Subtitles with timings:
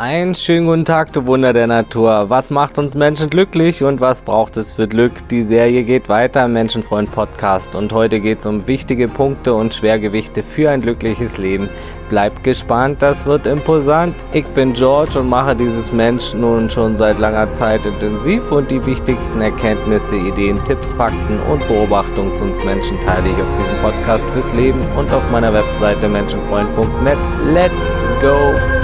[0.00, 2.26] Ein schönen guten Tag, du Wunder der Natur.
[2.30, 5.26] Was macht uns Menschen glücklich und was braucht es für Glück?
[5.28, 9.74] Die Serie geht weiter im Menschenfreund Podcast und heute geht es um wichtige Punkte und
[9.74, 11.68] Schwergewichte für ein glückliches Leben.
[12.10, 14.14] Bleibt gespannt, das wird imposant.
[14.32, 18.86] Ich bin George und mache dieses Mensch nun schon seit langer Zeit intensiv und die
[18.86, 24.24] wichtigsten Erkenntnisse, Ideen, Tipps, Fakten und Beobachtungen zu uns Menschen teile ich auf diesem Podcast
[24.30, 27.18] fürs Leben und auf meiner Webseite menschenfreund.net.
[27.52, 28.36] Let's go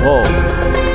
[0.02, 0.93] froh!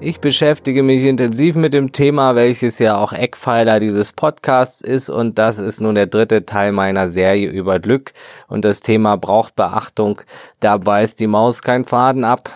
[0.00, 5.40] Ich beschäftige mich intensiv mit dem Thema, welches ja auch Eckpfeiler dieses Podcasts ist und
[5.40, 8.12] das ist nun der dritte Teil meiner Serie über Glück
[8.46, 10.20] und das Thema braucht Beachtung.
[10.60, 12.48] Da beißt die Maus kein Faden ab.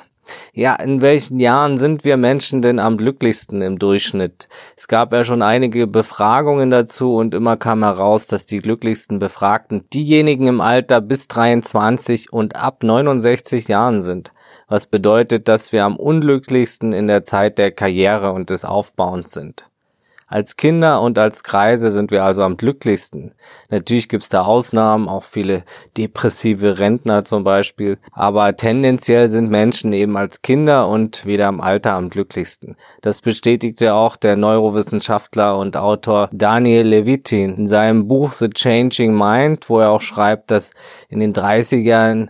[0.53, 4.49] Ja, in welchen Jahren sind wir Menschen denn am glücklichsten im Durchschnitt?
[4.77, 9.91] Es gab ja schon einige Befragungen dazu und immer kam heraus, dass die glücklichsten Befragten
[9.93, 14.31] diejenigen im Alter bis 23 und ab 69 Jahren sind
[14.73, 19.69] was bedeutet, dass wir am unglücklichsten in der Zeit der Karriere und des Aufbauens sind.
[20.33, 23.35] Als Kinder und als Kreise sind wir also am glücklichsten.
[23.69, 25.63] Natürlich gibt's da Ausnahmen, auch viele
[25.99, 31.93] depressive Rentner zum Beispiel, aber tendenziell sind Menschen eben als Kinder und wieder im Alter
[31.93, 32.77] am glücklichsten.
[33.03, 39.69] Das bestätigte auch der Neurowissenschaftler und Autor Daniel Levitin in seinem Buch The Changing Mind,
[39.69, 40.71] wo er auch schreibt, dass
[41.11, 42.29] in den 30ern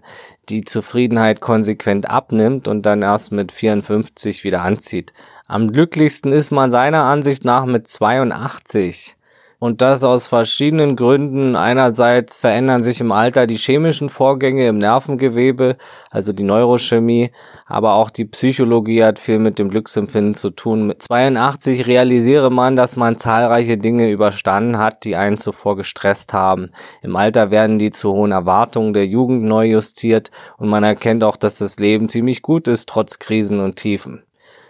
[0.49, 5.13] die Zufriedenheit konsequent abnimmt und dann erst mit 54 wieder anzieht.
[5.47, 9.17] Am glücklichsten ist man seiner Ansicht nach mit 82.
[9.63, 11.55] Und das aus verschiedenen Gründen.
[11.55, 15.77] Einerseits verändern sich im Alter die chemischen Vorgänge im Nervengewebe,
[16.11, 17.31] also die Neurochemie,
[17.67, 20.89] aber auch die Psychologie hat viel mit dem Glücksempfinden zu tun.
[20.89, 26.73] Mit 82 realisiere man, dass man zahlreiche Dinge überstanden hat, die einen zuvor gestresst haben.
[27.01, 31.37] Im Alter werden die zu hohen Erwartungen der Jugend neu justiert und man erkennt auch,
[31.37, 34.25] dass das Leben ziemlich gut ist, trotz Krisen und Tiefen.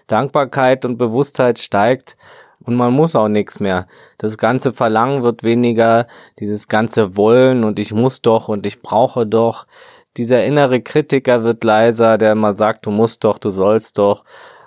[0.07, 2.19] Dankbarkeit und Bewusstheit steigt
[2.65, 3.87] und man muss auch nichts mehr.
[4.19, 6.07] Das ganze Verlangen wird weniger,
[6.39, 9.67] dieses ganze Wollen und ich muss doch und ich brauche doch.
[10.17, 14.25] Dieser innere Kritiker wird leiser, der immer sagt, du musst doch, du sollst doch.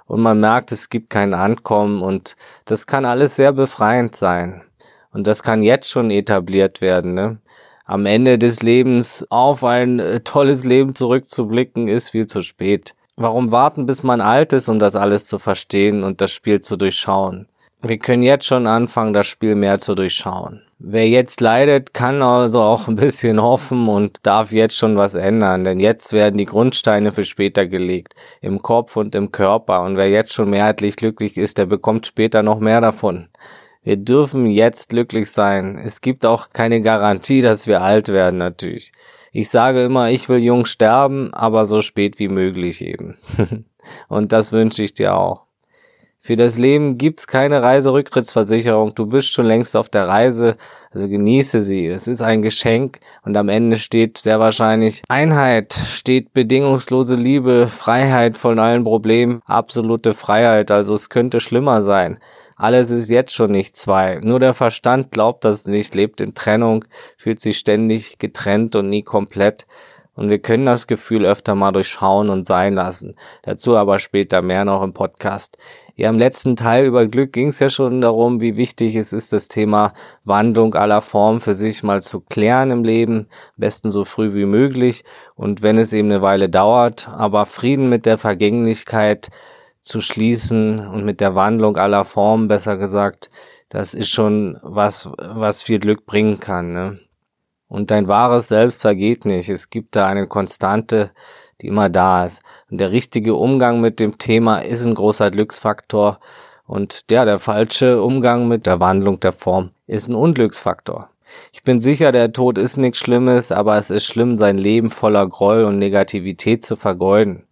[0.07, 2.35] Und man merkt, es gibt kein Ankommen und
[2.65, 4.63] das kann alles sehr befreiend sein.
[5.11, 7.13] Und das kann jetzt schon etabliert werden.
[7.13, 7.37] Ne?
[7.85, 12.95] Am Ende des Lebens auf ein äh, tolles Leben zurückzublicken, ist viel zu spät.
[13.15, 16.75] Warum warten, bis man alt ist, um das alles zu verstehen und das Spiel zu
[16.75, 17.47] durchschauen?
[17.87, 20.63] Wir können jetzt schon anfangen, das Spiel mehr zu durchschauen.
[20.79, 25.63] Wer jetzt leidet, kann also auch ein bisschen hoffen und darf jetzt schon was ändern,
[25.63, 29.83] denn jetzt werden die Grundsteine für später gelegt, im Kopf und im Körper.
[29.83, 33.27] Und wer jetzt schon mehrheitlich glücklich ist, der bekommt später noch mehr davon.
[33.83, 35.77] Wir dürfen jetzt glücklich sein.
[35.77, 38.93] Es gibt auch keine Garantie, dass wir alt werden, natürlich.
[39.31, 43.15] Ich sage immer, ich will jung sterben, aber so spät wie möglich eben.
[44.07, 45.44] und das wünsche ich dir auch.
[46.25, 48.95] Für das Leben gibt's keine Reiserücktrittsversicherung.
[48.95, 50.57] Du bist schon längst auf der Reise,
[50.89, 51.85] also genieße sie.
[51.85, 58.39] Es ist ein Geschenk und am Ende steht sehr wahrscheinlich Einheit, steht bedingungslose Liebe, Freiheit
[58.39, 60.71] von allen Problemen, absolute Freiheit.
[60.71, 62.17] Also es könnte schlimmer sein.
[62.55, 64.19] Alles ist jetzt schon nicht zwei.
[64.23, 66.85] Nur der Verstand glaubt das nicht, lebt in Trennung,
[67.17, 69.67] fühlt sich ständig getrennt und nie komplett.
[70.15, 73.15] Und wir können das Gefühl öfter mal durchschauen und sein lassen.
[73.43, 75.57] Dazu aber später mehr noch im Podcast.
[75.97, 79.31] Ja, im letzten Teil über Glück ging es ja schon darum, wie wichtig es ist,
[79.31, 79.93] das Thema
[80.25, 84.45] Wandlung aller Formen für sich mal zu klären im Leben, am besten so früh wie
[84.45, 85.05] möglich
[85.35, 89.29] und wenn es eben eine Weile dauert, aber Frieden mit der Vergänglichkeit
[89.81, 93.29] zu schließen und mit der Wandlung aller Formen, besser gesagt,
[93.69, 96.73] das ist schon was, was viel Glück bringen kann.
[96.73, 96.99] Ne?
[97.67, 99.49] Und dein wahres Selbst vergeht nicht.
[99.49, 101.11] Es gibt da eine Konstante,
[101.61, 102.43] die immer da ist.
[102.69, 106.19] Und der richtige Umgang mit dem Thema ist ein großer Glücksfaktor.
[106.67, 111.09] Und ja, der falsche Umgang mit der Wandlung der Form ist ein Unglücksfaktor.
[111.51, 115.27] Ich bin sicher, der Tod ist nichts Schlimmes, aber es ist schlimm, sein Leben voller
[115.27, 117.43] Groll und Negativität zu vergeuden.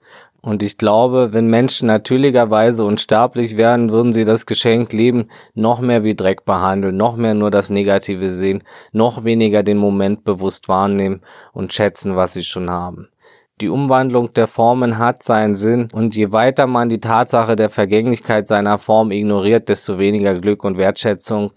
[0.45, 6.03] Und ich glaube, wenn Menschen natürlicherweise unsterblich wären, würden sie das Geschenk Leben noch mehr
[6.03, 11.21] wie Dreck behandeln, noch mehr nur das Negative sehen, noch weniger den Moment bewusst wahrnehmen
[11.53, 13.07] und schätzen, was sie schon haben.
[13.61, 18.47] Die Umwandlung der Formen hat seinen Sinn und je weiter man die Tatsache der Vergänglichkeit
[18.47, 21.51] seiner Form ignoriert, desto weniger Glück und Wertschätzung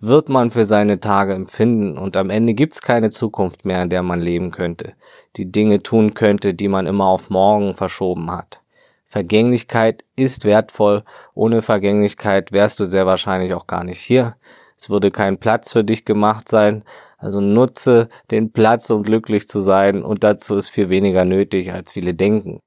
[0.00, 4.02] wird man für seine Tage empfinden und am Ende gibt's keine Zukunft mehr, in der
[4.02, 4.94] man leben könnte,
[5.36, 8.60] die Dinge tun könnte, die man immer auf morgen verschoben hat.
[9.06, 11.04] Vergänglichkeit ist wertvoll,
[11.34, 14.34] ohne Vergänglichkeit wärst du sehr wahrscheinlich auch gar nicht hier.
[14.76, 16.84] es würde kein Platz für dich gemacht sein.
[17.24, 21.94] Also nutze den Platz, um glücklich zu sein und dazu ist viel weniger nötig, als
[21.94, 22.60] viele denken.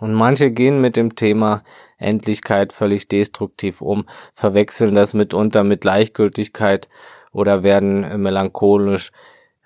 [0.00, 1.62] Und manche gehen mit dem Thema
[1.96, 4.04] Endlichkeit völlig destruktiv um,
[4.34, 6.88] verwechseln das mitunter mit Gleichgültigkeit
[7.30, 9.12] oder werden melancholisch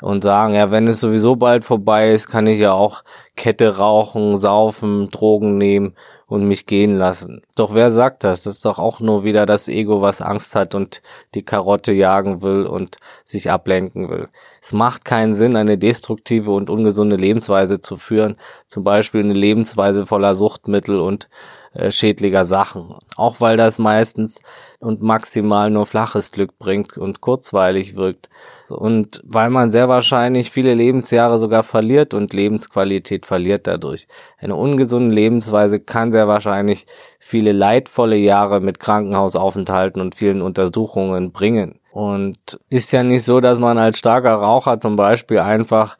[0.02, 3.02] und sagen, ja, wenn es sowieso bald vorbei ist, kann ich ja auch
[3.34, 5.94] Kette rauchen, saufen, Drogen nehmen
[6.26, 7.42] und mich gehen lassen.
[7.54, 8.42] Doch wer sagt das?
[8.42, 11.00] Das ist doch auch nur wieder das Ego, was Angst hat und
[11.34, 14.28] die Karotte jagen will und sich ablenken will.
[14.60, 18.36] Es macht keinen Sinn, eine destruktive und ungesunde Lebensweise zu führen,
[18.66, 21.28] zum Beispiel eine Lebensweise voller Suchtmittel und
[21.76, 22.94] äh, schädlicher Sachen.
[23.16, 24.40] Auch weil das meistens
[24.80, 28.30] und maximal nur flaches Glück bringt und kurzweilig wirkt.
[28.68, 34.08] Und weil man sehr wahrscheinlich viele Lebensjahre sogar verliert und Lebensqualität verliert dadurch.
[34.38, 36.86] Eine ungesunde Lebensweise kann sehr wahrscheinlich
[37.18, 41.80] viele leidvolle Jahre mit Krankenhausaufenthalten und vielen Untersuchungen bringen.
[41.90, 45.98] Und ist ja nicht so, dass man als starker Raucher zum Beispiel einfach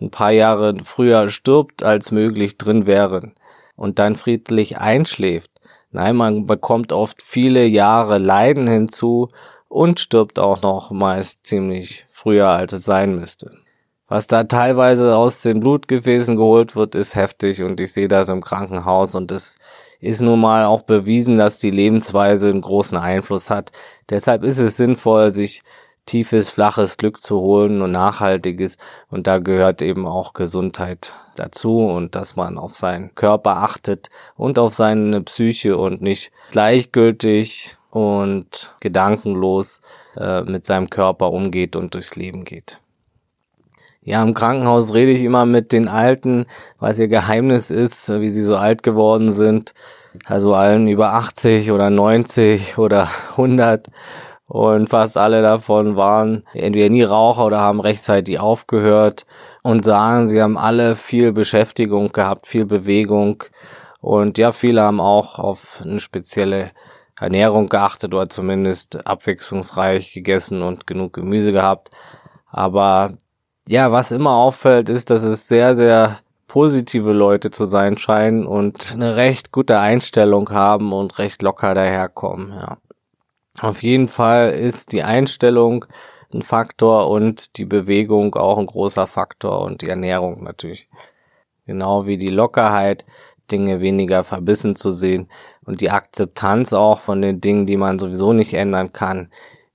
[0.00, 3.32] ein paar Jahre früher stirbt, als möglich drin wäre
[3.78, 5.50] und dann friedlich einschläft.
[5.90, 9.28] Nein, man bekommt oft viele Jahre Leiden hinzu
[9.68, 13.52] und stirbt auch noch meist ziemlich früher, als es sein müsste.
[14.08, 18.42] Was da teilweise aus den Blutgefäßen geholt wird, ist heftig und ich sehe das im
[18.42, 19.56] Krankenhaus und es
[20.00, 23.70] ist nun mal auch bewiesen, dass die Lebensweise einen großen Einfluss hat.
[24.10, 25.62] Deshalb ist es sinnvoll, sich
[26.08, 28.78] tiefes, flaches Glück zu holen und nachhaltiges.
[29.10, 34.58] Und da gehört eben auch Gesundheit dazu und dass man auf seinen Körper achtet und
[34.58, 39.82] auf seine Psyche und nicht gleichgültig und gedankenlos
[40.16, 42.80] äh, mit seinem Körper umgeht und durchs Leben geht.
[44.02, 46.46] Ja, im Krankenhaus rede ich immer mit den Alten,
[46.78, 49.74] was ihr Geheimnis ist, wie sie so alt geworden sind.
[50.24, 53.88] Also allen über 80 oder 90 oder 100
[54.48, 59.26] und fast alle davon waren entweder nie Raucher oder haben rechtzeitig aufgehört
[59.62, 63.44] und sagen, sie haben alle viel Beschäftigung gehabt, viel Bewegung
[64.00, 66.70] und ja, viele haben auch auf eine spezielle
[67.20, 71.90] Ernährung geachtet oder zumindest abwechslungsreich gegessen und genug Gemüse gehabt.
[72.50, 73.14] Aber
[73.66, 78.92] ja, was immer auffällt, ist, dass es sehr, sehr positive Leute zu sein scheinen und
[78.94, 82.78] eine recht gute Einstellung haben und recht locker daherkommen, ja.
[83.60, 85.84] Auf jeden Fall ist die Einstellung
[86.32, 90.88] ein Faktor und die Bewegung auch ein großer Faktor und die Ernährung natürlich.
[91.66, 93.04] Genau wie die Lockerheit,
[93.50, 95.28] Dinge weniger verbissen zu sehen
[95.64, 99.30] und die Akzeptanz auch von den Dingen, die man sowieso nicht ändern kann,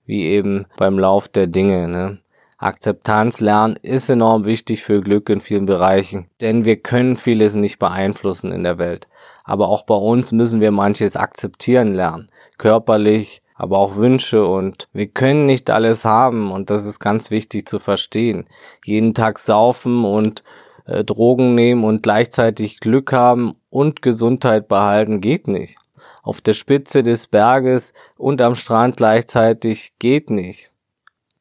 [0.05, 1.87] wie eben beim Lauf der Dinge.
[1.87, 2.19] Ne?
[2.57, 7.79] Akzeptanz lernen ist enorm wichtig für Glück in vielen Bereichen, denn wir können vieles nicht
[7.79, 9.07] beeinflussen in der Welt.
[9.43, 15.07] Aber auch bei uns müssen wir manches akzeptieren lernen, körperlich, aber auch Wünsche und wir
[15.07, 18.45] können nicht alles haben und das ist ganz wichtig zu verstehen.
[18.83, 20.43] Jeden Tag saufen und
[20.85, 25.77] äh, Drogen nehmen und gleichzeitig Glück haben und Gesundheit behalten geht nicht.
[26.23, 30.71] Auf der Spitze des Berges und am Strand gleichzeitig geht nicht.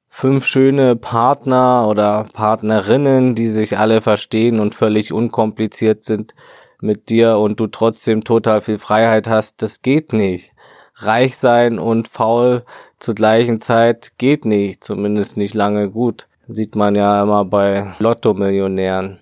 [0.09, 6.35] Fünf schöne Partner oder Partnerinnen, die sich alle verstehen und völlig unkompliziert sind
[6.83, 10.53] mit dir und du trotzdem total viel Freiheit hast, das geht nicht
[10.95, 12.65] reich sein und faul
[12.99, 16.29] zur gleichen Zeit geht nicht, zumindest nicht lange gut.
[16.49, 19.21] Sieht man ja immer bei Lotto-Millionären.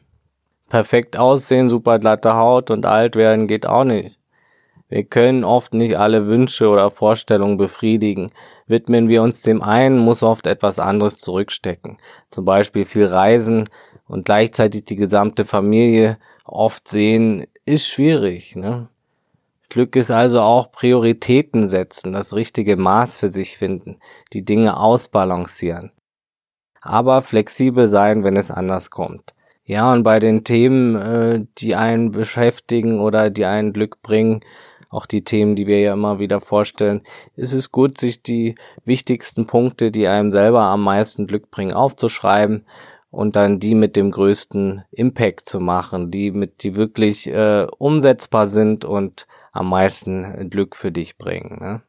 [0.69, 4.21] Perfekt aussehen, super glatte Haut und alt werden geht auch nicht.
[4.89, 8.33] Wir können oft nicht alle Wünsche oder Vorstellungen befriedigen.
[8.67, 11.99] Widmen wir uns dem einen, muss oft etwas anderes zurückstecken.
[12.29, 13.69] Zum Beispiel viel Reisen
[14.09, 18.57] und gleichzeitig die gesamte Familie oft sehen, ist schwierig.
[18.57, 18.89] Ne?
[19.71, 23.99] Glück ist also auch Prioritäten setzen, das richtige Maß für sich finden,
[24.33, 25.93] die Dinge ausbalancieren.
[26.83, 29.33] Aber flexibel sein, wenn es anders kommt.
[29.65, 34.41] Ja, und bei den Themen, äh, die einen beschäftigen oder die einen Glück bringen,
[34.89, 37.03] auch die Themen, die wir ja immer wieder vorstellen,
[37.37, 42.67] ist es gut, sich die wichtigsten Punkte, die einem selber am meisten Glück bringen, aufzuschreiben
[43.11, 48.49] und dann die mit dem größten Impact zu machen, die mit, die wirklich äh, umsetzbar
[48.49, 51.59] sind und am meisten Glück für dich bringen.
[51.61, 51.83] Ne?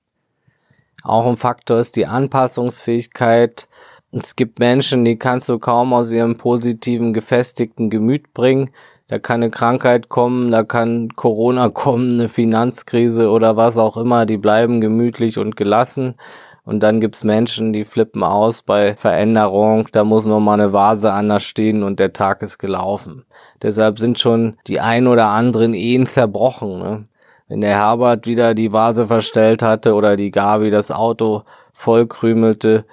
[1.03, 3.67] Auch ein Faktor ist die Anpassungsfähigkeit.
[4.11, 8.71] Es gibt Menschen, die kannst du kaum aus ihrem positiven, gefestigten Gemüt bringen.
[9.07, 14.25] Da kann eine Krankheit kommen, da kann Corona kommen, eine Finanzkrise oder was auch immer.
[14.25, 16.15] Die bleiben gemütlich und gelassen.
[16.63, 19.87] Und dann gibt's Menschen, die flippen aus bei Veränderung.
[19.91, 23.25] Da muss noch mal eine Vase anders stehen und der Tag ist gelaufen.
[23.61, 26.79] Deshalb sind schon die ein oder anderen Ehen zerbrochen.
[26.79, 27.05] Ne?
[27.51, 31.43] Wenn der Herbert wieder die Vase verstellt hatte oder die Gabi das Auto
[31.73, 32.85] vollkrümelte.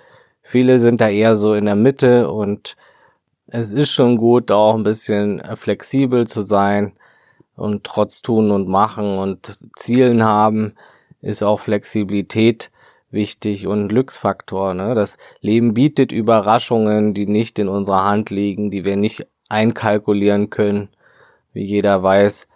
[0.43, 2.77] Viele sind da eher so in der Mitte und
[3.47, 6.95] es ist schon gut, auch ein bisschen flexibel zu sein
[7.55, 10.75] und trotz tun und machen und Zielen haben,
[11.23, 12.73] ist auch Flexibilität
[13.13, 14.75] wichtig und Glücksfaktor.
[14.75, 14.95] Ne?
[14.95, 20.89] Das Leben bietet Überraschungen, die nicht in unserer Hand liegen, die wir nicht einkalkulieren können,
[21.53, 22.49] wie jeder weiß.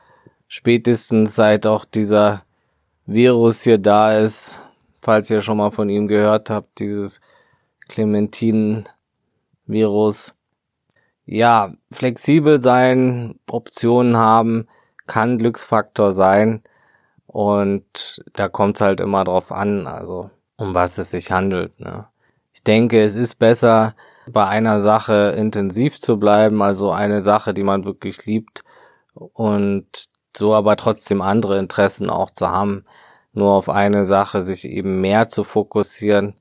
[0.54, 2.42] Spätestens seit auch dieser
[3.06, 4.58] Virus hier da ist,
[5.00, 7.22] falls ihr schon mal von ihm gehört habt, dieses
[7.88, 10.34] Clementinen-Virus.
[11.24, 14.68] Ja, flexibel sein, Optionen haben,
[15.06, 16.62] kann Glücksfaktor sein.
[17.26, 21.80] Und da kommt es halt immer drauf an, also um was es sich handelt.
[21.80, 22.08] Ne?
[22.52, 23.94] Ich denke, es ist besser,
[24.26, 28.64] bei einer Sache intensiv zu bleiben, also eine Sache, die man wirklich liebt
[29.14, 32.84] und so aber trotzdem andere Interessen auch zu haben,
[33.32, 36.34] nur auf eine Sache sich eben mehr zu fokussieren.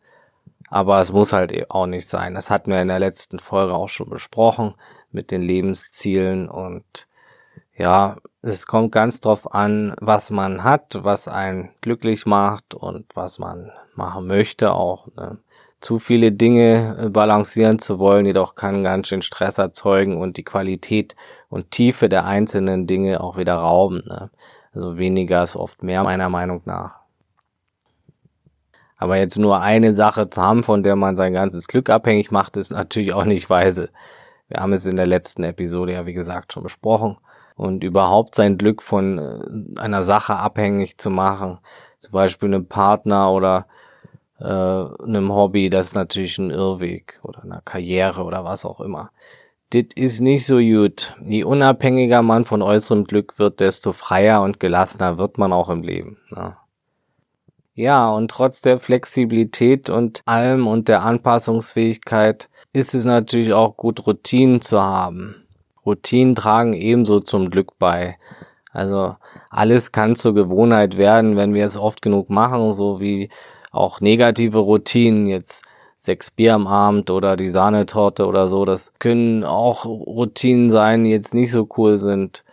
[0.69, 2.33] Aber es muss halt auch nicht sein.
[2.33, 4.75] Das hatten wir in der letzten Folge auch schon besprochen
[5.11, 7.07] mit den Lebenszielen und
[7.75, 13.39] ja, es kommt ganz drauf an, was man hat, was einen glücklich macht und was
[13.39, 15.07] man machen möchte auch.
[15.15, 15.37] Ne?
[15.81, 20.43] Zu viele Dinge äh, balancieren zu wollen, jedoch kann ganz schön Stress erzeugen und die
[20.43, 21.15] Qualität
[21.49, 24.03] und Tiefe der einzelnen Dinge auch wieder rauben.
[24.07, 24.29] Ne?
[24.73, 27.01] Also weniger ist oft mehr, meiner Meinung nach.
[28.95, 32.55] Aber jetzt nur eine Sache zu haben, von der man sein ganzes Glück abhängig macht,
[32.55, 33.89] ist natürlich auch nicht weise.
[34.47, 37.17] Wir haben es in der letzten Episode ja, wie gesagt, schon besprochen
[37.55, 41.57] und überhaupt sein Glück von äh, einer Sache abhängig zu machen,
[41.97, 43.65] zum Beispiel einem Partner oder
[44.41, 49.11] äh, einem Hobby, das ist natürlich ein Irrweg oder einer Karriere oder was auch immer.
[49.69, 51.15] Das ist nicht so gut.
[51.25, 55.81] Je unabhängiger man von äußerem Glück wird, desto freier und gelassener wird man auch im
[55.83, 56.17] Leben.
[56.29, 56.57] Ne?
[57.73, 64.05] Ja, und trotz der Flexibilität und allem und der Anpassungsfähigkeit ist es natürlich auch gut,
[64.05, 65.35] Routinen zu haben.
[65.85, 68.17] Routinen tragen ebenso zum Glück bei.
[68.73, 69.15] Also
[69.49, 73.29] alles kann zur Gewohnheit werden, wenn wir es oft genug machen, so wie
[73.71, 75.63] auch negative Routinen jetzt
[75.97, 78.65] sechs Bier am Abend oder die Sahnetorte oder so.
[78.65, 82.43] Das können auch Routinen sein, die jetzt nicht so cool sind.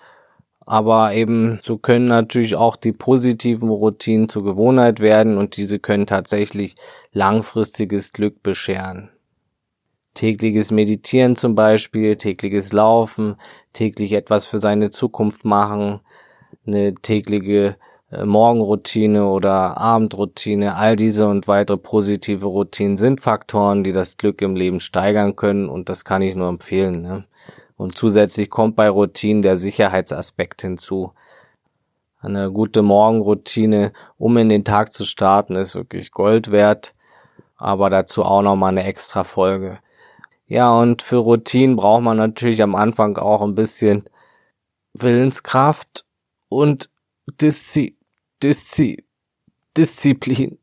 [0.60, 6.06] Aber eben, so können natürlich auch die positiven Routinen zur Gewohnheit werden und diese können
[6.06, 6.74] tatsächlich
[7.12, 9.10] langfristiges Glück bescheren
[10.18, 13.36] tägliches Meditieren zum Beispiel, tägliches Laufen,
[13.72, 16.00] täglich etwas für seine Zukunft machen,
[16.66, 17.76] eine tägliche
[18.10, 24.56] Morgenroutine oder Abendroutine, all diese und weitere positive Routinen sind Faktoren, die das Glück im
[24.56, 27.02] Leben steigern können und das kann ich nur empfehlen.
[27.02, 27.24] Ne?
[27.76, 31.12] Und zusätzlich kommt bei Routinen der Sicherheitsaspekt hinzu.
[32.20, 36.94] Eine gute Morgenroutine, um in den Tag zu starten, ist wirklich Gold wert,
[37.58, 39.80] aber dazu auch nochmal eine extra Folge.
[40.46, 44.08] Ja, und für Routinen braucht man natürlich am Anfang auch ein bisschen
[44.94, 46.06] Willenskraft
[46.48, 46.88] und
[47.40, 47.97] Diszi
[48.42, 49.04] Diszi
[49.76, 50.58] Disziplin.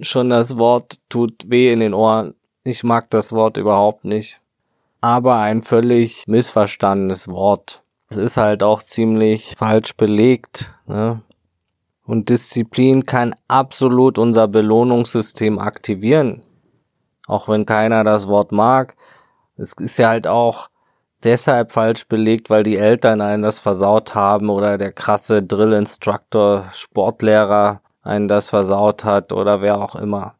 [0.00, 2.34] Schon das Wort tut weh in den Ohren.
[2.64, 4.40] Ich mag das Wort überhaupt nicht.
[5.00, 7.82] Aber ein völlig missverstandenes Wort.
[8.08, 10.72] Es ist halt auch ziemlich falsch belegt.
[10.86, 11.22] Ne?
[12.04, 16.42] Und Disziplin kann absolut unser Belohnungssystem aktivieren
[17.26, 18.96] auch wenn keiner das Wort mag.
[19.56, 20.68] Es ist ja halt auch
[21.24, 27.80] deshalb falsch belegt, weil die Eltern einen das versaut haben oder der krasse Drill-Instructor, Sportlehrer
[28.02, 30.34] einen das versaut hat oder wer auch immer.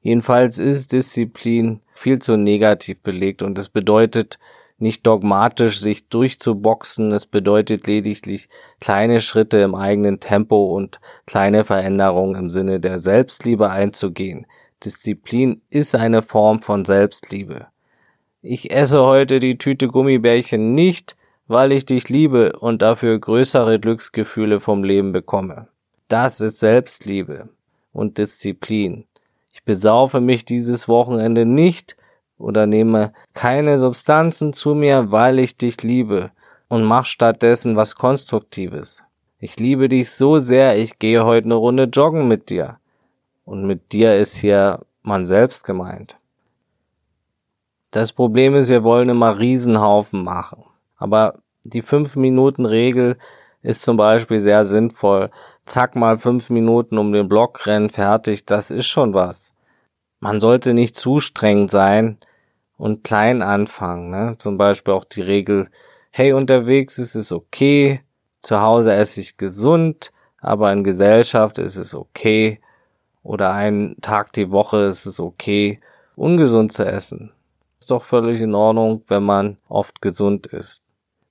[0.00, 4.38] Jedenfalls ist Disziplin viel zu negativ belegt und es bedeutet
[4.78, 8.48] nicht dogmatisch sich durchzuboxen, es bedeutet lediglich
[8.80, 14.46] kleine Schritte im eigenen Tempo und kleine Veränderungen im Sinne der Selbstliebe einzugehen,
[14.84, 17.66] Disziplin ist eine Form von Selbstliebe.
[18.40, 21.16] Ich esse heute die Tüte Gummibärchen nicht,
[21.48, 25.66] weil ich dich liebe und dafür größere Glücksgefühle vom Leben bekomme.
[26.06, 27.48] Das ist Selbstliebe
[27.92, 29.06] und Disziplin.
[29.52, 31.96] Ich besaufe mich dieses Wochenende nicht
[32.38, 36.30] oder nehme keine Substanzen zu mir, weil ich dich liebe
[36.68, 39.02] und mach stattdessen was Konstruktives.
[39.40, 42.78] Ich liebe dich so sehr, ich gehe heute eine Runde joggen mit dir.
[43.44, 46.17] Und mit dir ist hier man selbst gemeint.
[47.98, 50.62] Das Problem ist, wir wollen immer Riesenhaufen machen.
[50.98, 53.16] Aber die 5-Minuten-Regel
[53.62, 55.30] ist zum Beispiel sehr sinnvoll.
[55.66, 59.52] Zack mal 5 Minuten um den Block rennen, fertig, das ist schon was.
[60.20, 62.18] Man sollte nicht zu streng sein
[62.76, 64.10] und klein anfangen.
[64.10, 64.36] Ne?
[64.38, 65.68] Zum Beispiel auch die Regel,
[66.12, 68.02] hey, unterwegs ist es okay,
[68.42, 72.60] zu Hause esse ich gesund, aber in Gesellschaft ist es okay
[73.24, 75.80] oder einen Tag die Woche ist es okay,
[76.14, 77.32] ungesund zu essen.
[77.88, 80.82] Doch völlig in Ordnung, wenn man oft gesund ist.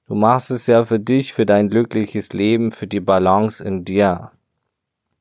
[0.07, 4.31] Du machst es ja für dich, für dein glückliches Leben, für die Balance in dir.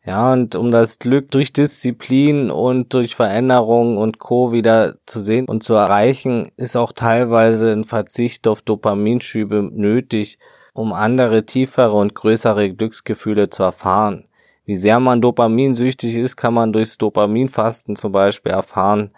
[0.04, 4.52] Ja, und um das Glück durch Disziplin und durch Veränderung und Co.
[4.52, 10.38] wieder zu sehen und zu erreichen, ist auch teilweise ein Verzicht auf Dopaminschübe nötig,
[10.74, 14.28] um andere tiefere und größere Glücksgefühle zu erfahren.
[14.64, 19.10] Wie sehr man dopaminsüchtig ist, kann man durchs Dopaminfasten zum Beispiel erfahren.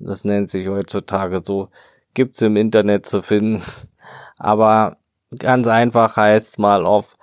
[0.00, 1.68] Das nennt sich heutzutage so.
[2.14, 3.62] Gibt's im Internet zu finden.
[4.38, 4.96] Aber
[5.38, 7.16] ganz einfach heißt mal auf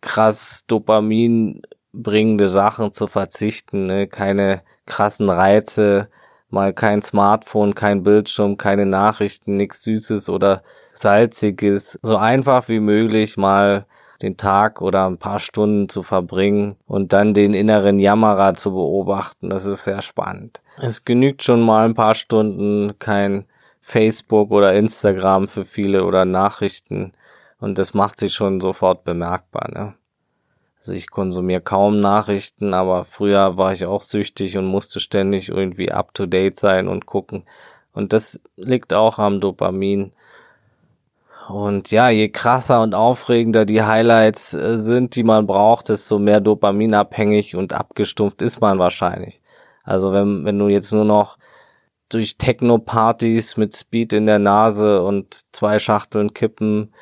[0.00, 4.06] krass Dopamin bringende Sachen zu verzichten, ne?
[4.06, 6.08] keine krassen Reize,
[6.50, 13.36] mal kein Smartphone, kein Bildschirm, keine Nachrichten, nichts Süßes oder Salziges, so einfach wie möglich
[13.36, 13.86] mal
[14.22, 19.50] den Tag oder ein paar Stunden zu verbringen und dann den inneren Jammerer zu beobachten.
[19.50, 20.60] Das ist sehr spannend.
[20.78, 23.46] Es genügt schon mal ein paar Stunden kein
[23.80, 27.12] Facebook oder Instagram für viele oder Nachrichten
[27.58, 29.70] und das macht sich schon sofort bemerkbar.
[29.72, 29.94] Ne?
[30.78, 35.90] Also ich konsumiere kaum Nachrichten, aber früher war ich auch süchtig und musste ständig irgendwie
[35.90, 37.44] up to date sein und gucken.
[37.92, 40.12] Und das liegt auch am Dopamin.
[41.48, 46.40] Und ja, je krasser und aufregender die Highlights äh, sind, die man braucht, desto mehr
[46.40, 49.40] dopaminabhängig und abgestumpft ist man wahrscheinlich.
[49.84, 51.38] Also wenn, wenn du jetzt nur noch
[52.08, 56.92] durch Techno-Partys mit Speed in der Nase und zwei Schachteln Kippen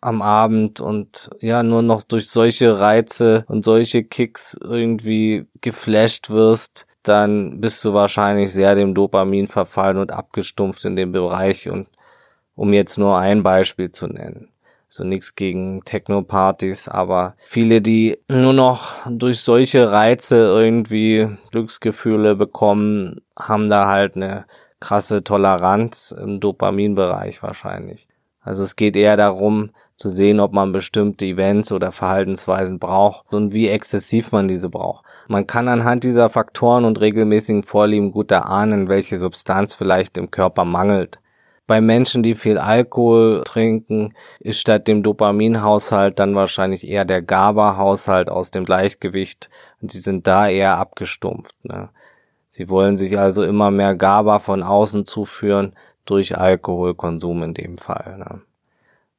[0.00, 6.86] am Abend und ja, nur noch durch solche Reize und solche Kicks irgendwie geflasht wirst,
[7.04, 11.86] dann bist du wahrscheinlich sehr dem Dopamin verfallen und abgestumpft in dem Bereich und
[12.54, 14.48] um jetzt nur ein Beispiel zu nennen.
[14.88, 23.16] So nichts gegen Techno-Partys, aber viele, die nur noch durch solche Reize irgendwie Glücksgefühle bekommen,
[23.38, 24.44] haben da halt eine
[24.80, 28.06] krasse Toleranz im Dopaminbereich wahrscheinlich.
[28.42, 33.54] Also es geht eher darum zu sehen, ob man bestimmte Events oder Verhaltensweisen braucht und
[33.54, 35.04] wie exzessiv man diese braucht.
[35.28, 40.64] Man kann anhand dieser Faktoren und regelmäßigen Vorlieben gut erahnen, welche Substanz vielleicht im Körper
[40.64, 41.20] mangelt.
[41.66, 48.30] Bei Menschen, die viel Alkohol trinken, ist statt dem Dopaminhaushalt dann wahrscheinlich eher der GABA-Haushalt
[48.30, 49.48] aus dem Gleichgewicht
[49.80, 51.54] und sie sind da eher abgestumpft.
[51.64, 51.88] Ne?
[52.50, 58.18] Sie wollen sich also immer mehr GABA von außen zuführen, durch Alkoholkonsum in dem Fall.
[58.18, 58.42] Ne?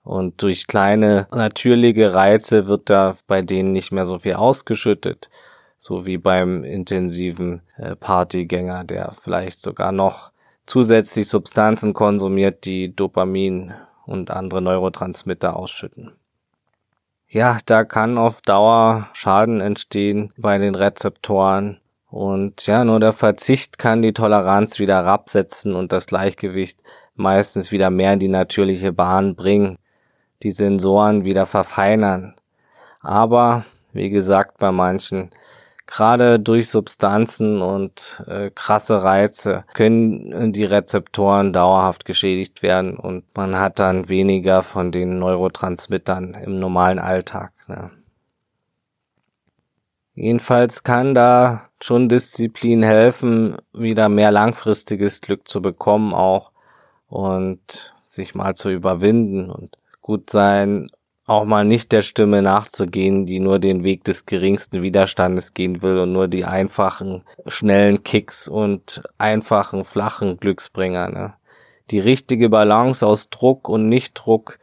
[0.03, 5.29] Und durch kleine natürliche Reize wird da bei denen nicht mehr so viel ausgeschüttet,
[5.77, 10.32] so wie beim intensiven äh, Partygänger, der vielleicht sogar noch
[10.65, 13.73] zusätzlich Substanzen konsumiert, die Dopamin
[14.05, 16.13] und andere Neurotransmitter ausschütten.
[17.27, 21.79] Ja, da kann auf Dauer Schaden entstehen bei den Rezeptoren
[22.13, 26.83] und ja, nur der Verzicht kann die Toleranz wieder herabsetzen und das Gleichgewicht
[27.15, 29.79] meistens wieder mehr in die natürliche Bahn bringen,
[30.43, 32.35] die Sensoren wieder verfeinern.
[32.99, 35.31] Aber, wie gesagt, bei manchen,
[35.85, 43.59] gerade durch Substanzen und äh, krasse Reize können die Rezeptoren dauerhaft geschädigt werden und man
[43.59, 47.51] hat dann weniger von den Neurotransmittern im normalen Alltag.
[47.67, 47.91] Ne?
[50.15, 56.51] Jedenfalls kann da schon Disziplin helfen, wieder mehr langfristiges Glück zu bekommen auch
[57.07, 60.87] und sich mal zu überwinden und gut sein,
[61.25, 65.99] auch mal nicht der Stimme nachzugehen, die nur den Weg des geringsten Widerstandes gehen will
[65.99, 71.09] und nur die einfachen, schnellen Kicks und einfachen, flachen Glücksbringer.
[71.09, 71.33] Ne?
[71.91, 74.59] Die richtige Balance aus Druck und Nichtdruck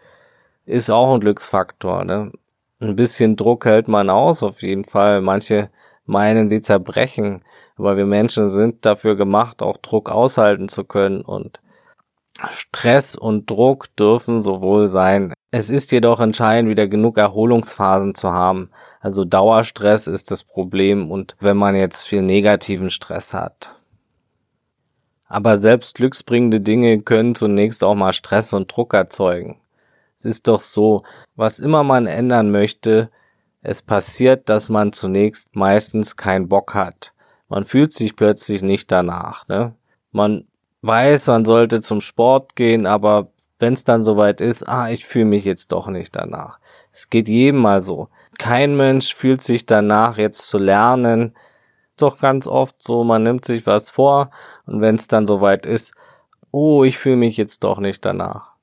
[0.67, 2.05] ist auch ein Glücksfaktor.
[2.05, 2.33] Ne?
[2.81, 5.21] ein bisschen Druck hält man aus, auf jeden Fall.
[5.21, 5.71] Manche
[6.07, 7.43] meinen, sie zerbrechen,
[7.77, 11.61] aber wir Menschen sind dafür gemacht, auch Druck aushalten zu können und
[12.51, 15.35] Stress und Druck dürfen sowohl sein.
[15.53, 18.71] Es ist jedoch entscheidend, wieder genug Erholungsphasen zu haben.
[19.01, 23.75] Also Dauerstress ist das Problem und wenn man jetzt viel negativen Stress hat.
[25.27, 29.61] Aber selbst glücksbringende Dinge können zunächst auch mal Stress und Druck erzeugen.
[30.19, 31.03] Es ist doch so,
[31.35, 33.11] was immer man ändern möchte,
[33.63, 37.13] es passiert, dass man zunächst meistens keinen Bock hat.
[37.49, 39.49] Man fühlt sich plötzlich nicht danach.
[39.49, 39.75] Ne?
[40.13, 40.47] Man
[40.83, 43.30] weiß, man sollte zum Sport gehen, aber
[43.61, 46.59] wenn es dann soweit ist, ah, ich fühle mich jetzt doch nicht danach.
[46.93, 48.09] Es geht jedem mal so.
[48.39, 51.35] Kein Mensch fühlt sich danach, jetzt zu lernen.
[51.97, 54.31] Doch ganz oft so, man nimmt sich was vor
[54.67, 55.93] und wenn es dann soweit ist,
[56.51, 58.55] oh, ich fühle mich jetzt doch nicht danach.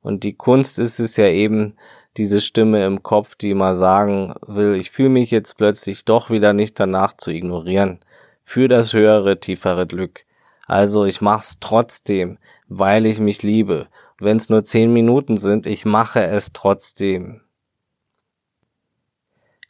[0.00, 1.76] Und die Kunst ist es ja eben,
[2.16, 6.52] diese Stimme im Kopf, die mal sagen will, ich fühle mich jetzt plötzlich doch wieder
[6.52, 8.00] nicht danach zu ignorieren.
[8.44, 10.24] für das höhere, tiefere Glück.
[10.66, 13.88] Also ich mach's trotzdem, weil ich mich liebe.
[14.20, 17.40] Wenn es nur zehn Minuten sind, ich mache es trotzdem.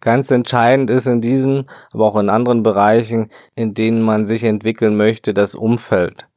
[0.00, 4.96] Ganz entscheidend ist in diesem, aber auch in anderen Bereichen, in denen man sich entwickeln
[4.96, 6.28] möchte, das Umfeld.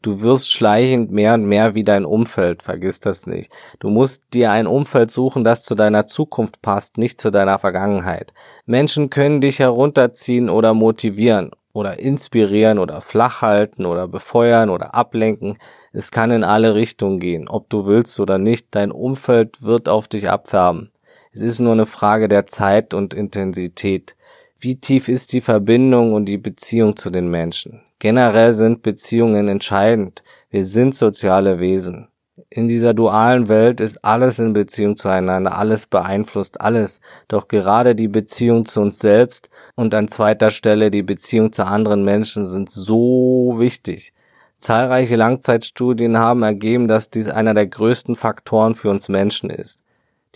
[0.00, 3.52] Du wirst schleichend mehr und mehr wie dein Umfeld, vergiss das nicht.
[3.78, 8.32] Du musst dir ein Umfeld suchen, das zu deiner Zukunft passt, nicht zu deiner Vergangenheit.
[8.66, 15.58] Menschen können dich herunterziehen oder motivieren oder inspirieren oder flach halten oder befeuern oder ablenken.
[15.92, 18.68] Es kann in alle Richtungen gehen, ob du willst oder nicht.
[18.72, 20.90] Dein Umfeld wird auf dich abfärben.
[21.32, 24.14] Es ist nur eine Frage der Zeit und Intensität.
[24.58, 27.82] Wie tief ist die Verbindung und die Beziehung zu den Menschen?
[27.98, 30.22] Generell sind Beziehungen entscheidend.
[30.50, 32.08] Wir sind soziale Wesen.
[32.48, 37.00] In dieser dualen Welt ist alles in Beziehung zueinander, alles beeinflusst alles.
[37.28, 42.04] Doch gerade die Beziehung zu uns selbst und an zweiter Stelle die Beziehung zu anderen
[42.04, 44.14] Menschen sind so wichtig.
[44.60, 49.82] Zahlreiche Langzeitstudien haben ergeben, dass dies einer der größten Faktoren für uns Menschen ist.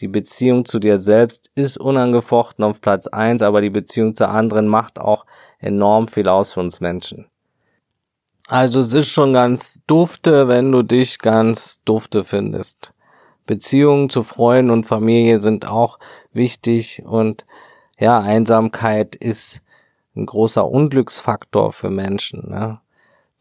[0.00, 4.68] Die Beziehung zu dir selbst ist unangefochten auf Platz eins, aber die Beziehung zu anderen
[4.68, 5.24] macht auch
[5.58, 7.26] enorm viel aus für uns Menschen.
[8.48, 12.92] Also es ist schon ganz dufte, wenn du dich ganz dufte findest.
[13.44, 15.98] Beziehungen zu Freunden und Familie sind auch
[16.32, 17.44] wichtig und
[17.98, 19.62] ja, Einsamkeit ist
[20.14, 22.48] ein großer Unglücksfaktor für Menschen.
[22.50, 22.80] Ne?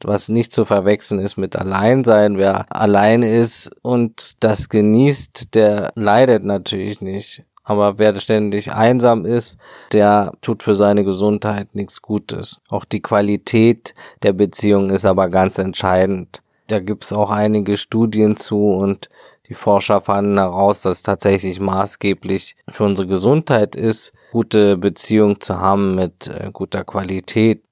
[0.04, 2.38] Was nicht zu verwechseln ist mit Alleinsein.
[2.38, 7.44] Wer allein ist und das genießt, der leidet natürlich nicht.
[7.66, 9.58] Aber wer ständig einsam ist,
[9.92, 12.62] der tut für seine Gesundheit nichts Gutes.
[12.70, 16.44] Auch die Qualität der Beziehung ist aber ganz entscheidend.
[16.68, 19.10] Da gibt's auch einige Studien zu und
[19.50, 25.60] die Forscher fanden heraus, dass es tatsächlich maßgeblich für unsere Gesundheit ist, gute Beziehungen zu
[25.60, 27.64] haben mit äh, guter Qualität.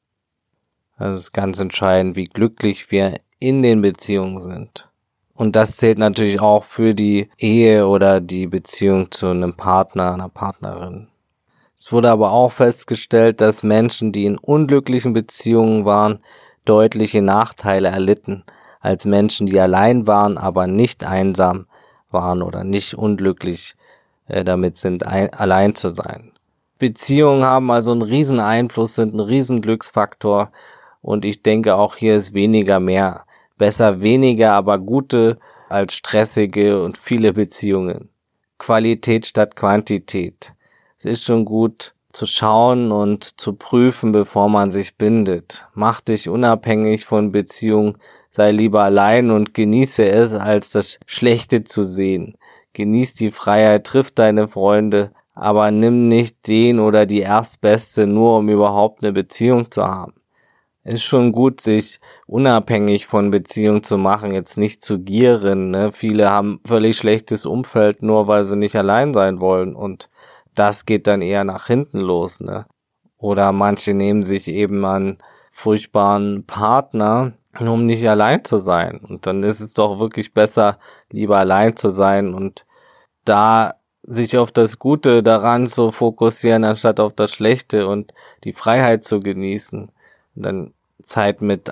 [0.98, 4.90] Also es ist ganz entscheidend, wie glücklich wir in den Beziehungen sind.
[5.36, 10.30] Und das zählt natürlich auch für die Ehe oder die Beziehung zu einem Partner, einer
[10.30, 11.08] Partnerin.
[11.76, 16.20] Es wurde aber auch festgestellt, dass Menschen, die in unglücklichen Beziehungen waren,
[16.66, 18.44] deutliche Nachteile erlitten,
[18.80, 21.66] als Menschen, die allein waren, aber nicht einsam
[22.12, 23.76] waren oder nicht unglücklich
[24.28, 26.32] äh, damit sind, ein, allein zu sein.
[26.80, 30.52] Beziehungen haben also einen riesen Einfluss, sind ein riesen Glücksfaktor
[31.02, 33.26] und ich denke auch hier ist weniger mehr.
[33.64, 35.38] Besser weniger, aber gute
[35.70, 38.10] als stressige und viele Beziehungen.
[38.58, 40.52] Qualität statt Quantität.
[40.98, 45.66] Es ist schon gut zu schauen und zu prüfen, bevor man sich bindet.
[45.76, 47.98] Mach dich unabhängig von Beziehungen,
[48.32, 52.36] sei lieber allein und genieße es, als das Schlechte zu sehen.
[52.74, 58.50] Genieß die Freiheit, triff deine Freunde, aber nimm nicht den oder die Erstbeste nur, um
[58.50, 60.16] überhaupt eine Beziehung zu haben
[60.84, 65.72] ist schon gut, sich unabhängig von Beziehungen zu machen, jetzt nicht zu gieren.
[65.72, 65.92] Ne?
[65.92, 69.76] Viele haben völlig schlechtes Umfeld, nur weil sie nicht allein sein wollen.
[69.76, 70.10] Und
[70.56, 72.42] das geht dann eher nach hinten los.
[72.42, 72.66] Ne?
[73.18, 75.20] Oder manche nehmen sich eben einen
[75.52, 79.00] furchtbaren Partner, um nicht allein zu sein.
[79.08, 80.80] Und dann ist es doch wirklich besser,
[81.12, 82.66] lieber allein zu sein und
[83.24, 89.06] da sich auf das Gute daran zu fokussieren, anstatt auf das Schlechte und die Freiheit
[89.06, 89.93] zu genießen
[90.36, 91.72] dann Zeit mit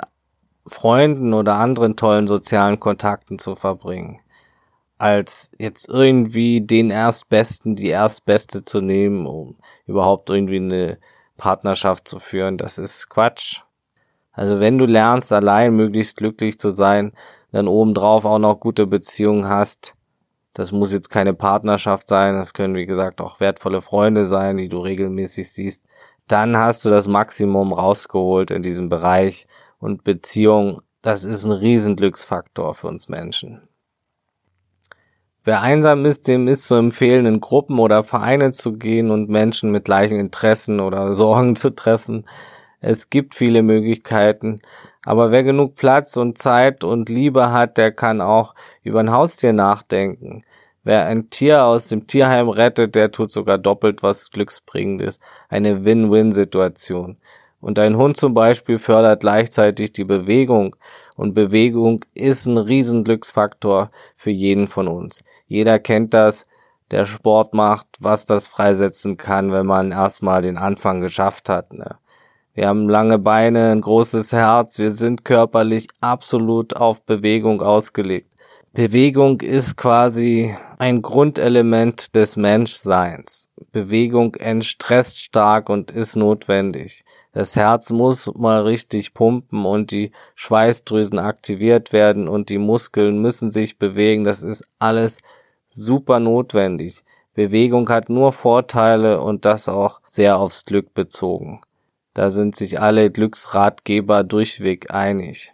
[0.67, 4.21] Freunden oder anderen tollen sozialen Kontakten zu verbringen,
[4.97, 9.55] als jetzt irgendwie den Erstbesten, die Erstbeste zu nehmen, um
[9.87, 10.97] überhaupt irgendwie eine
[11.37, 12.57] Partnerschaft zu führen.
[12.57, 13.61] Das ist Quatsch.
[14.31, 17.13] Also wenn du lernst, allein möglichst glücklich zu sein,
[17.51, 19.95] dann obendrauf auch noch gute Beziehungen hast,
[20.53, 24.69] das muss jetzt keine Partnerschaft sein, das können wie gesagt auch wertvolle Freunde sein, die
[24.69, 25.83] du regelmäßig siehst,
[26.27, 29.47] dann hast du das Maximum rausgeholt in diesem Bereich
[29.79, 33.61] und Beziehung, das ist ein Riesenglücksfaktor für uns Menschen.
[35.43, 39.71] Wer einsam ist, dem ist zu empfehlen, in Gruppen oder Vereine zu gehen und Menschen
[39.71, 42.25] mit gleichen Interessen oder Sorgen zu treffen.
[42.79, 44.59] Es gibt viele Möglichkeiten,
[45.03, 48.53] aber wer genug Platz und Zeit und Liebe hat, der kann auch
[48.83, 50.43] über ein Haustier nachdenken.
[50.83, 55.19] Wer ein Tier aus dem Tierheim rettet, der tut sogar doppelt was Glücksbringendes.
[55.47, 57.17] Eine Win-Win-Situation.
[57.59, 60.75] Und ein Hund zum Beispiel fördert gleichzeitig die Bewegung.
[61.15, 65.23] Und Bewegung ist ein Riesenglücksfaktor für jeden von uns.
[65.47, 66.47] Jeder kennt das,
[66.89, 71.71] der Sport macht, was das freisetzen kann, wenn man erstmal den Anfang geschafft hat.
[71.73, 71.97] Ne?
[72.53, 78.30] Wir haben lange Beine, ein großes Herz, wir sind körperlich absolut auf Bewegung ausgelegt.
[78.73, 83.49] Bewegung ist quasi ein Grundelement des Menschseins.
[83.73, 87.03] Bewegung entstresst stark und ist notwendig.
[87.33, 93.51] Das Herz muss mal richtig pumpen und die Schweißdrüsen aktiviert werden und die Muskeln müssen
[93.51, 94.23] sich bewegen.
[94.23, 95.19] Das ist alles
[95.67, 97.03] super notwendig.
[97.33, 101.59] Bewegung hat nur Vorteile und das auch sehr aufs Glück bezogen.
[102.13, 105.53] Da sind sich alle Glücksratgeber durchweg einig.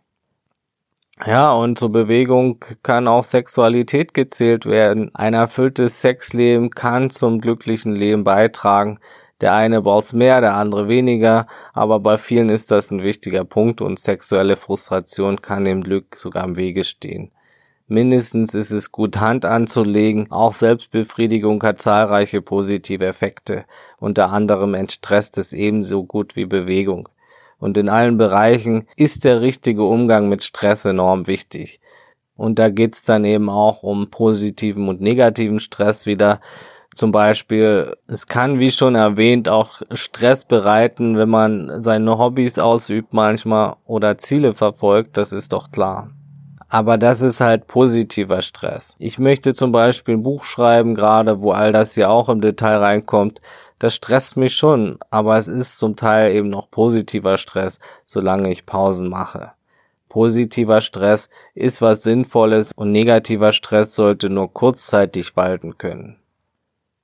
[1.25, 5.13] Ja, und zur Bewegung kann auch Sexualität gezählt werden.
[5.15, 8.99] Ein erfülltes Sexleben kann zum glücklichen Leben beitragen.
[9.41, 13.81] Der eine braucht mehr, der andere weniger, aber bei vielen ist das ein wichtiger Punkt
[13.81, 17.31] und sexuelle Frustration kann dem Glück sogar im Wege stehen.
[17.87, 20.31] Mindestens ist es gut, Hand anzulegen.
[20.31, 23.65] Auch Selbstbefriedigung hat zahlreiche positive Effekte.
[23.99, 27.09] Unter anderem entstresst es ebenso gut wie Bewegung
[27.59, 31.79] und in allen Bereichen ist der richtige Umgang mit Stress enorm wichtig.
[32.35, 36.39] Und da geht's dann eben auch um positiven und negativen Stress wieder.
[36.93, 43.13] Zum Beispiel, es kann, wie schon erwähnt, auch Stress bereiten, wenn man seine Hobbys ausübt
[43.13, 46.11] manchmal oder Ziele verfolgt, das ist doch klar.
[46.69, 48.95] Aber das ist halt positiver Stress.
[48.99, 52.77] Ich möchte zum Beispiel ein Buch schreiben, gerade wo all das ja auch im Detail
[52.77, 53.41] reinkommt
[53.79, 58.65] das stresst mich schon, aber es ist zum Teil eben noch positiver Stress, solange ich
[58.65, 59.51] Pausen mache.
[60.09, 66.17] Positiver Stress ist was Sinnvolles und negativer Stress sollte nur kurzzeitig walten können.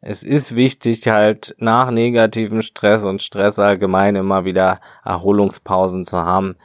[0.02, 6.56] Es ist wichtig halt nach negativem Stress und Stress allgemein immer wieder Erholungspausen zu haben.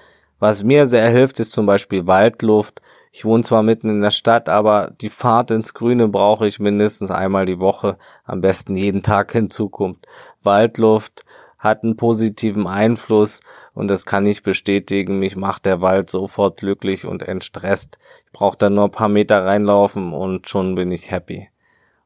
[0.41, 2.81] Was mir sehr hilft, ist zum Beispiel Waldluft
[3.13, 7.11] ich wohne zwar mitten in der Stadt, aber die Fahrt ins Grüne brauche ich mindestens
[7.11, 10.07] einmal die Woche, am besten jeden Tag in Zukunft.
[10.43, 11.25] Waldluft
[11.59, 13.41] hat einen positiven Einfluss
[13.75, 15.19] und das kann ich bestätigen.
[15.19, 17.99] Mich macht der Wald sofort glücklich und entstresst.
[18.27, 21.49] Ich brauche dann nur ein paar Meter reinlaufen und schon bin ich happy.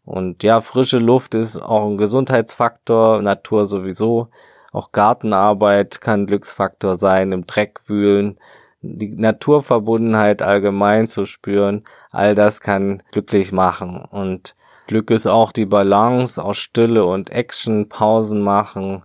[0.05, 4.29] Und ja, frische Luft ist auch ein Gesundheitsfaktor, Natur sowieso.
[4.73, 8.39] Auch Gartenarbeit kann Glücksfaktor sein, im Dreck wühlen,
[8.83, 14.05] die Naturverbundenheit allgemein zu spüren, all das kann glücklich machen.
[14.11, 14.55] Und
[14.89, 19.03] Glück ist auch die Balance aus Stille und Action, Pausen machen,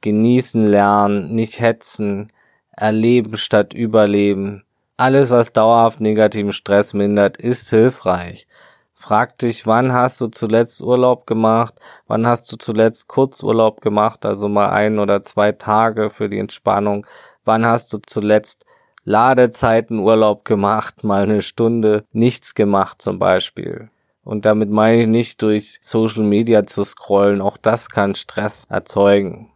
[0.00, 2.32] genießen lernen, nicht hetzen,
[2.74, 4.64] erleben statt überleben.
[4.96, 8.46] Alles, was dauerhaft negativen Stress mindert, ist hilfreich.
[8.94, 11.74] Frag dich, wann hast du zuletzt Urlaub gemacht?
[12.06, 14.24] Wann hast du zuletzt Kurzurlaub gemacht?
[14.24, 17.04] Also mal ein oder zwei Tage für die Entspannung.
[17.44, 18.64] Wann hast du zuletzt
[19.04, 23.90] Ladezeiten Urlaub gemacht, mal eine Stunde nichts gemacht zum Beispiel.
[24.24, 29.50] Und damit meine ich nicht durch Social Media zu scrollen, auch das kann Stress erzeugen.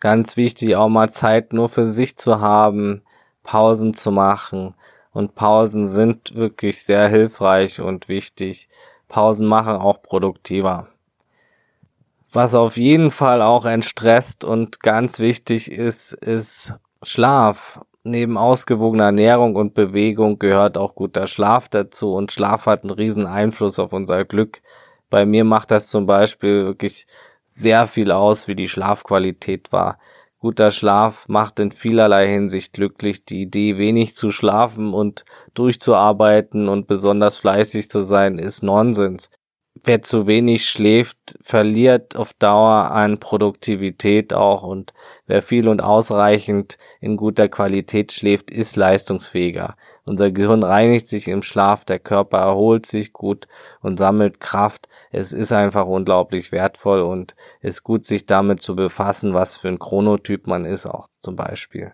[0.00, 3.02] Ganz wichtig auch mal Zeit nur für sich zu haben,
[3.42, 4.74] Pausen zu machen.
[5.12, 8.68] Und Pausen sind wirklich sehr hilfreich und wichtig.
[9.08, 10.88] Pausen machen auch produktiver.
[12.32, 19.56] Was auf jeden Fall auch entstresst und ganz wichtig ist, ist Schlaf neben ausgewogener Ernährung
[19.56, 24.24] und Bewegung gehört auch guter Schlaf dazu und Schlaf hat einen riesen Einfluss auf unser
[24.24, 24.62] Glück.
[25.10, 27.06] Bei mir macht das zum Beispiel wirklich
[27.44, 29.98] sehr viel aus, wie die Schlafqualität war.
[30.38, 33.24] Guter Schlaf macht in vielerlei Hinsicht glücklich.
[33.24, 39.30] Die Idee, wenig zu schlafen und durchzuarbeiten und besonders fleißig zu sein, ist Nonsens
[39.84, 44.92] wer zu wenig schläft, verliert auf Dauer an Produktivität auch und
[45.26, 49.76] wer viel und ausreichend in guter Qualität schläft, ist leistungsfähiger.
[50.04, 53.48] Unser Gehirn reinigt sich im Schlaf, der Körper erholt sich gut
[53.80, 54.88] und sammelt Kraft.
[55.10, 59.78] Es ist einfach unglaublich wertvoll und ist gut, sich damit zu befassen, was für ein
[59.78, 61.92] Chronotyp man ist auch zum Beispiel.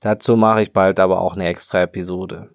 [0.00, 2.50] Dazu mache ich bald aber auch eine extra Episode.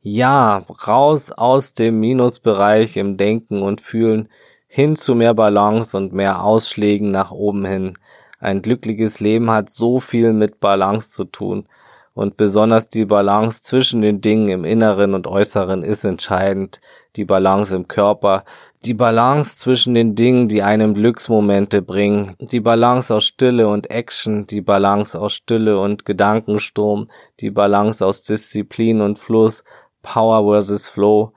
[0.00, 4.28] Ja, raus aus dem Minusbereich im Denken und Fühlen
[4.68, 7.98] hin zu mehr Balance und mehr Ausschlägen nach oben hin.
[8.38, 11.68] Ein glückliches Leben hat so viel mit Balance zu tun
[12.14, 16.80] und besonders die Balance zwischen den Dingen im Inneren und Äußeren ist entscheidend.
[17.16, 18.44] Die Balance im Körper,
[18.84, 24.46] die Balance zwischen den Dingen, die einem Glücksmomente bringen, die Balance aus Stille und Action,
[24.46, 27.08] die Balance aus Stille und Gedankensturm,
[27.40, 29.64] die Balance aus Disziplin und Fluss,
[30.08, 31.32] Power versus Flow.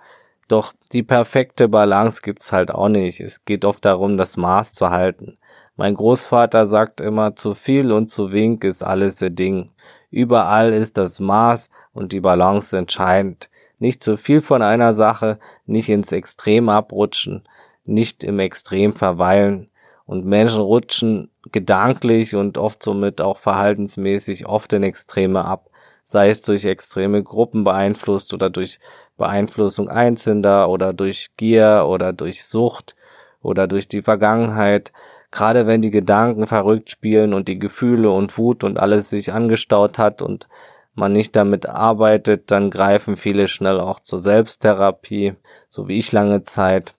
[0.48, 3.20] Doch die perfekte Balance gibt's halt auch nicht.
[3.20, 5.38] Es geht oft darum, das Maß zu halten.
[5.76, 9.72] Mein Großvater sagt immer, zu viel und zu wenig ist alles ihr Ding.
[10.10, 13.50] Überall ist das Maß und die Balance entscheidend.
[13.80, 17.44] Nicht zu viel von einer Sache, nicht ins Extrem abrutschen,
[17.84, 19.70] nicht im Extrem verweilen.
[20.06, 25.71] Und Menschen rutschen gedanklich und oft somit auch verhaltensmäßig oft in Extreme ab
[26.12, 28.80] sei es durch extreme Gruppen beeinflusst oder durch
[29.16, 32.98] Beeinflussung Einzelner oder durch Gier oder durch Sucht
[33.42, 34.92] oder durch die Vergangenheit.
[35.32, 39.98] Gerade wenn die Gedanken verrückt spielen und die Gefühle und Wut und alles sich angestaut
[39.98, 40.50] hat und
[40.96, 45.36] man nicht damit arbeitet, dann greifen viele schnell auch zur Selbsttherapie,
[45.70, 46.94] so wie ich lange Zeit,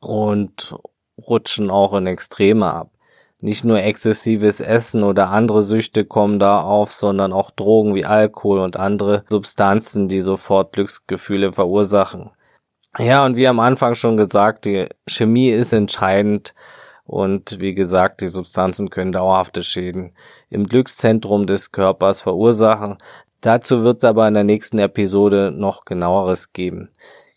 [0.00, 0.74] und
[1.16, 2.90] rutschen auch in Extreme ab.
[3.46, 8.58] Nicht nur exzessives Essen oder andere Süchte kommen da auf, sondern auch Drogen wie Alkohol
[8.58, 12.30] und andere Substanzen, die sofort Glücksgefühle verursachen.
[12.98, 16.56] Ja, und wie am Anfang schon gesagt, die Chemie ist entscheidend
[17.04, 20.16] und wie gesagt, die Substanzen können dauerhafte Schäden
[20.50, 22.98] im Glückszentrum des Körpers verursachen.
[23.42, 26.90] Dazu wird es aber in der nächsten Episode noch genaueres geben.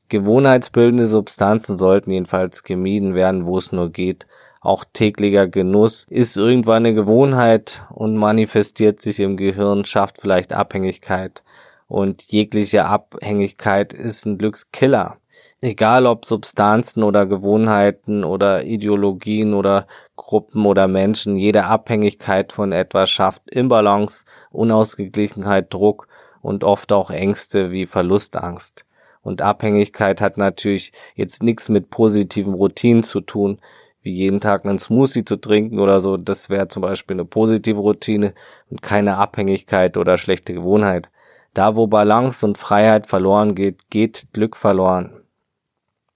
[0.08, 4.26] Gewohnheitsbildende Substanzen sollten jedenfalls gemieden werden, wo es nur geht.
[4.62, 11.43] Auch täglicher Genuss ist irgendwann eine Gewohnheit und manifestiert sich im Gehirn, schafft vielleicht Abhängigkeit.
[11.88, 15.17] Und jegliche Abhängigkeit ist ein Glückskiller.
[15.62, 23.10] Egal ob Substanzen oder Gewohnheiten oder Ideologien oder Gruppen oder Menschen, jede Abhängigkeit von etwas
[23.10, 26.08] schafft Imbalance, Unausgeglichenheit, Druck
[26.41, 28.86] und oft auch Ängste wie Verlustangst.
[29.22, 33.60] Und Abhängigkeit hat natürlich jetzt nichts mit positiven Routinen zu tun,
[34.02, 36.18] wie jeden Tag einen Smoothie zu trinken oder so.
[36.18, 38.34] Das wäre zum Beispiel eine positive Routine
[38.70, 41.10] und keine Abhängigkeit oder schlechte Gewohnheit.
[41.54, 45.24] Da, wo Balance und Freiheit verloren geht, geht Glück verloren.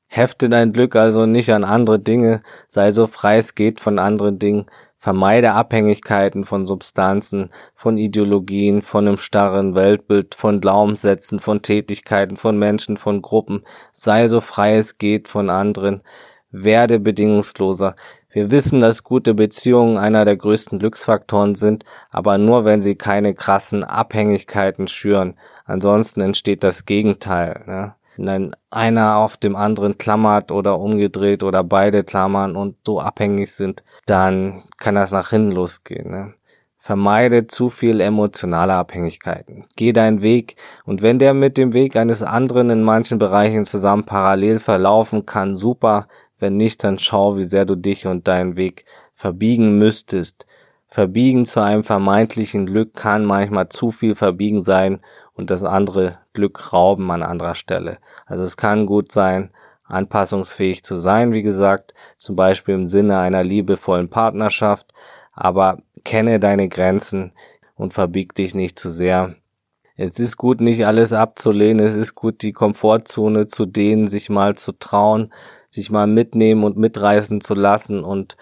[0.07, 4.37] Hefte dein Glück also nicht an andere Dinge, sei so frei es geht von anderen
[4.37, 4.67] Dingen,
[5.03, 12.57] Vermeide Abhängigkeiten von Substanzen, von Ideologien, von einem starren Weltbild, von Glaubenssätzen, von Tätigkeiten, von
[12.57, 13.65] Menschen, von Gruppen.
[13.91, 16.03] Sei so frei es geht von anderen.
[16.53, 17.95] Werde bedingungsloser.
[18.29, 23.33] Wir wissen, dass gute Beziehungen einer der größten Glücksfaktoren sind, aber nur wenn sie keine
[23.33, 25.35] krassen Abhängigkeiten schüren.
[25.65, 27.63] Ansonsten entsteht das Gegenteil.
[27.67, 27.95] Ne?
[28.17, 33.83] wenn einer auf dem anderen klammert oder umgedreht oder beide klammern und so abhängig sind,
[34.05, 36.11] dann kann das nach hinten losgehen.
[36.11, 36.33] Ne?
[36.77, 39.65] Vermeide zu viel emotionale Abhängigkeiten.
[39.77, 44.03] Geh deinen Weg und wenn der mit dem Weg eines anderen in manchen Bereichen zusammen
[44.03, 46.07] parallel verlaufen kann, super.
[46.43, 48.83] Wenn nicht, dann schau, wie sehr du dich und deinen Weg
[49.15, 50.45] verbiegen müsstest.
[50.89, 54.99] Verbiegen zu einem vermeintlichen Glück kann manchmal zu viel verbiegen sein
[55.35, 57.97] und das andere Glück rauben an anderer Stelle.
[58.25, 59.51] Also es kann gut sein,
[59.85, 64.93] anpassungsfähig zu sein, wie gesagt, zum Beispiel im Sinne einer liebevollen Partnerschaft,
[65.31, 67.31] aber kenne deine Grenzen
[67.75, 69.35] und verbieg dich nicht zu sehr.
[69.95, 74.55] Es ist gut, nicht alles abzulehnen, es ist gut, die Komfortzone zu dehnen, sich mal
[74.55, 75.31] zu trauen,
[75.73, 78.37] sich mal mitnehmen und mitreißen zu lassen und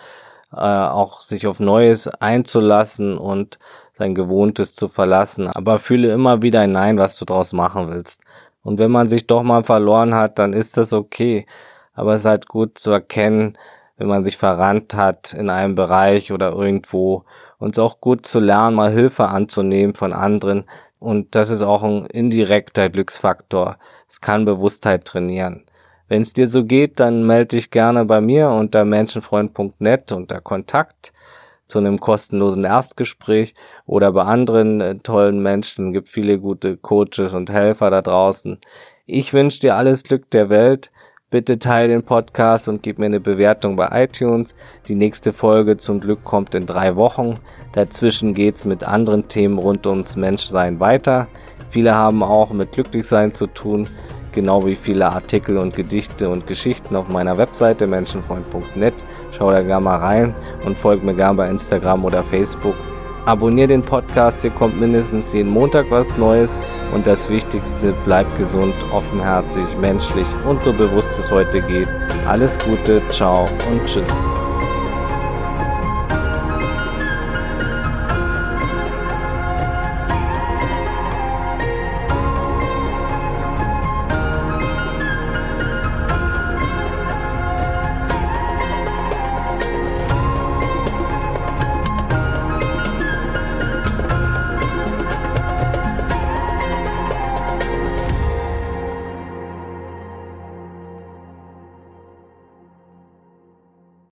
[0.53, 3.57] äh, auch sich auf Neues einzulassen und
[3.93, 8.21] sein Gewohntes zu verlassen, aber fühle immer wieder hinein, was du draus machen willst.
[8.63, 11.45] Und wenn man sich doch mal verloren hat, dann ist das okay.
[11.93, 13.57] Aber es ist halt gut zu erkennen,
[13.97, 17.25] wenn man sich verrannt hat in einem Bereich oder irgendwo.
[17.57, 20.65] Und es ist auch gut zu lernen, mal Hilfe anzunehmen von anderen.
[20.99, 23.77] Und das ist auch ein indirekter Glücksfaktor.
[24.07, 25.65] Es kann Bewusstheit trainieren.
[26.11, 31.13] Wenn es dir so geht, dann melde dich gerne bei mir unter menschenfreund.net unter Kontakt
[31.69, 33.53] zu einem kostenlosen Erstgespräch
[33.85, 35.87] oder bei anderen äh, tollen Menschen.
[35.87, 38.57] Es gibt viele gute Coaches und Helfer da draußen.
[39.05, 40.91] Ich wünsche dir alles Glück der Welt.
[41.29, 44.53] Bitte teile den Podcast und gib mir eine Bewertung bei iTunes.
[44.89, 47.35] Die nächste Folge zum Glück kommt in drei Wochen.
[47.71, 51.29] Dazwischen geht's mit anderen Themen rund ums Menschsein weiter.
[51.69, 53.87] Viele haben auch mit Glücklichsein zu tun
[54.31, 58.93] genau wie viele Artikel und Gedichte und Geschichten auf meiner Webseite menschenfreund.net.
[59.37, 62.75] Schau da gerne mal rein und folg mir gerne bei Instagram oder Facebook.
[63.25, 66.57] Abonnier den Podcast, hier kommt mindestens jeden Montag was Neues
[66.93, 71.87] und das Wichtigste, bleib gesund, offenherzig, menschlich und so bewusst es heute geht.
[72.27, 74.40] Alles Gute, ciao und tschüss.